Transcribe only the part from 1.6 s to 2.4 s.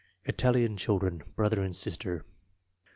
and sister.